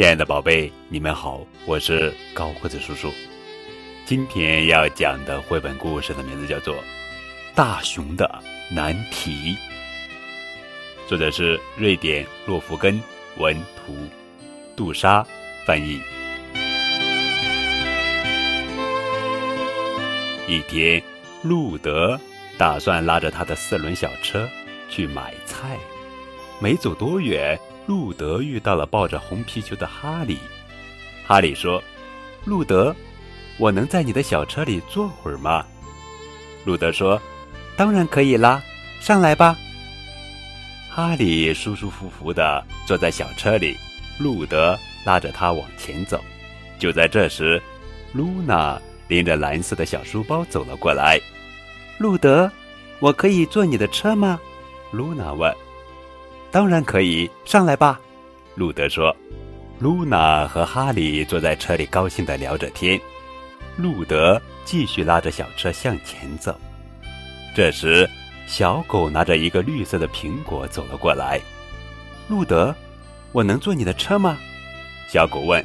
[0.00, 3.12] 亲爱的宝贝，你们好，我是高个子叔叔。
[4.06, 6.74] 今天要讲的绘本故事的名字叫做
[7.54, 9.54] 《大熊的难题》，
[11.06, 12.98] 作者是瑞典洛夫根
[13.36, 13.94] 文图，
[14.74, 15.22] 杜莎
[15.66, 16.00] 翻译。
[20.48, 21.02] 一天，
[21.42, 22.18] 路德
[22.56, 24.48] 打算拉着他的四轮小车
[24.88, 25.76] 去买菜，
[26.58, 27.60] 没走多远。
[27.90, 30.38] 路德遇到了抱着红皮球的哈利。
[31.26, 31.82] 哈利说
[32.46, 32.94] ：“路德，
[33.58, 35.66] 我能在你的小车里坐会儿吗？”
[36.64, 37.20] 路德说
[37.76, 38.62] ：“当然可以啦，
[39.00, 39.56] 上来吧。”
[40.88, 43.76] 哈利舒舒服服地坐在小车里，
[44.20, 46.20] 路德拉着他往前走。
[46.78, 47.60] 就在这时，
[48.12, 51.20] 露娜拎着蓝色的小书包走了过来。
[51.98, 52.48] “路德，
[53.00, 54.38] 我可以坐你的车吗？”
[54.94, 55.52] 露娜问。
[56.52, 58.00] 当然可以，上来吧，
[58.54, 59.14] 路德说。
[59.78, 63.00] 露娜和哈利坐在车里，高兴地聊着天。
[63.76, 66.54] 路德继续拉着小车向前走。
[67.54, 68.08] 这时，
[68.46, 71.40] 小狗拿着一个绿色的苹果走了过来。
[72.28, 72.74] 路德，
[73.32, 74.36] 我能坐你的车吗？
[75.08, 75.64] 小狗问。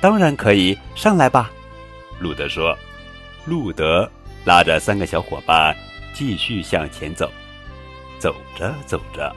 [0.00, 1.50] 当然可以，上来吧，
[2.18, 2.76] 路德说。
[3.46, 4.08] 路德
[4.44, 5.74] 拉着三个小伙伴
[6.12, 7.30] 继续向前走。
[8.18, 9.34] 走着走着。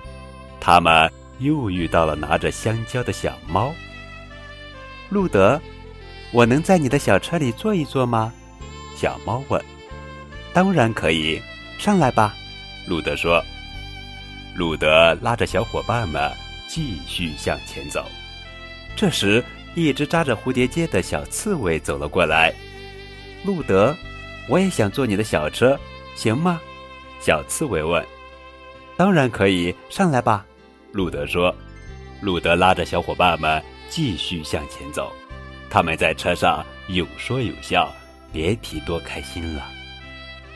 [0.65, 3.71] 他们又遇到了拿着香蕉的小猫。
[5.09, 5.61] 路德，
[6.31, 8.33] 我能在你的小车里坐一坐吗？
[8.95, 9.63] 小猫问。
[10.53, 11.39] 当然可以，
[11.77, 12.33] 上来吧，
[12.87, 13.39] 路德说。
[14.55, 16.31] 路德拉着小伙伴们
[16.67, 18.03] 继续向前走。
[18.95, 22.51] 这时，一只扎着蝴蝶结的小刺猬走了过来。
[23.43, 23.95] 路德，
[24.49, 25.79] 我也想坐你的小车，
[26.15, 26.59] 行吗？
[27.21, 28.03] 小刺猬问。
[28.97, 30.43] 当然可以，上来吧。
[30.95, 31.53] 路德说
[32.23, 35.11] ：“路德拉着小伙伴们继续向前走，
[35.69, 37.93] 他们在车上有说有笑，
[38.31, 39.67] 别提多开心了。”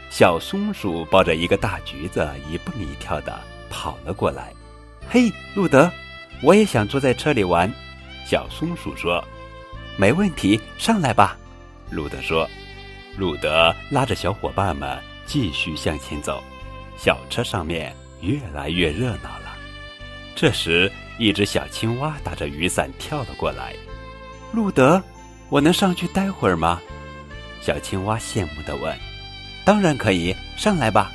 [0.09, 3.37] 小松鼠抱着一个大橘子，一蹦一跳的
[3.69, 4.53] 跑了过来。
[5.11, 5.91] “嘿，路德，
[6.41, 7.69] 我也想坐在车里玩。”
[8.25, 9.21] 小松鼠说。
[9.99, 11.37] “没问题，上来吧。”
[11.91, 12.49] 路德说。
[13.17, 16.41] 路德拉着小伙伴们继续向前走，
[16.97, 19.48] 小车上面越来越热闹了。
[20.39, 23.75] 这时，一只小青蛙打着雨伞跳了过来。
[24.53, 25.03] 路德，
[25.49, 26.79] 我能上去待会儿吗？
[27.59, 28.97] 小青蛙羡慕地问。
[29.65, 31.11] 当然可以，上来吧。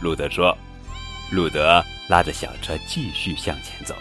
[0.00, 0.56] 路德说。
[1.32, 3.96] 路德拉着小车继续向前走。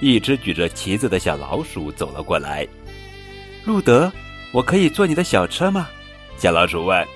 [0.00, 2.66] 一只举着旗子的小老鼠走了过来。
[3.64, 4.10] 路德，
[4.52, 5.88] 我可以坐你的小车吗？
[6.36, 7.06] 小老鼠问。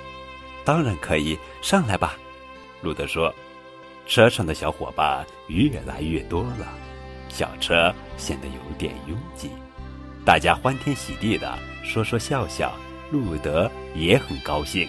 [0.64, 2.16] 当然可以，上来吧。
[2.82, 3.34] 路德说。
[4.08, 6.66] 车上的小伙伴越来越多了，
[7.28, 9.50] 小车显得有点拥挤，
[10.24, 12.72] 大家欢天喜地的说说笑笑，
[13.12, 14.88] 路德也很高兴。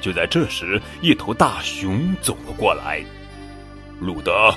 [0.00, 3.04] 就在这时，一头大熊走了过来。
[4.00, 4.50] 路德，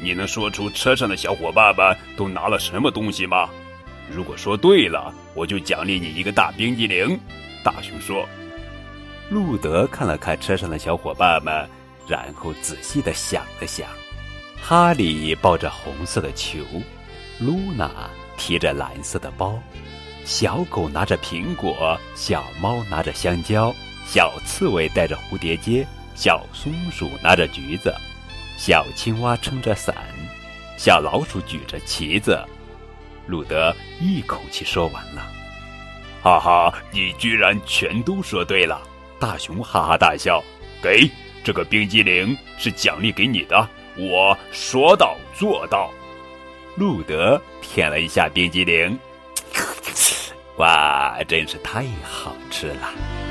[0.00, 3.50] 你能说出车上的小伙伴们都拿了什么东西吗？
[4.10, 7.18] 如果说对了，我就奖励你一个大冰激凌。
[7.62, 8.26] 大熊说。
[9.28, 11.68] 路德看了看车上的小伙伴们。
[12.06, 13.88] 然后仔细的想了想，
[14.60, 16.58] 哈利抱着红色的球，
[17.38, 17.90] 露娜
[18.36, 19.58] 提着蓝色的包，
[20.24, 23.74] 小狗拿着苹果，小猫拿着香蕉，
[24.06, 27.94] 小刺猬带着蝴蝶结，小松鼠拿着橘子，
[28.58, 29.94] 小青蛙撑着伞，
[30.76, 32.38] 小老鼠举着旗子。
[33.26, 35.24] 鲁德一口气说完了，
[36.22, 38.82] 哈哈，你居然全都说对了！
[39.20, 40.42] 大熊哈哈大笑，
[40.82, 41.08] 给。
[41.44, 45.90] 这个冰激凌是奖励给你的，我说到做到。
[46.76, 48.98] 路德舔了一下冰激凌，
[50.56, 53.21] 哇，真是太好吃了。